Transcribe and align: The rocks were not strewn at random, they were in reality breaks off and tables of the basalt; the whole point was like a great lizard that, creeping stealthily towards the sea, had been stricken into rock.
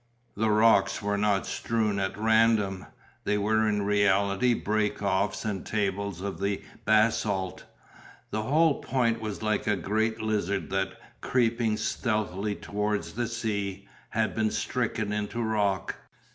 The 0.35 0.49
rocks 0.49 0.99
were 0.99 1.15
not 1.15 1.45
strewn 1.45 1.99
at 1.99 2.17
random, 2.17 2.87
they 3.23 3.37
were 3.37 3.69
in 3.69 3.83
reality 3.83 4.55
breaks 4.55 5.03
off 5.03 5.45
and 5.45 5.63
tables 5.63 6.21
of 6.21 6.39
the 6.39 6.63
basalt; 6.85 7.65
the 8.31 8.41
whole 8.41 8.81
point 8.81 9.21
was 9.21 9.43
like 9.43 9.67
a 9.67 9.75
great 9.75 10.19
lizard 10.19 10.71
that, 10.71 10.93
creeping 11.21 11.77
stealthily 11.77 12.55
towards 12.55 13.13
the 13.13 13.27
sea, 13.27 13.87
had 14.09 14.33
been 14.33 14.49
stricken 14.49 15.13
into 15.13 15.39
rock. 15.39 15.97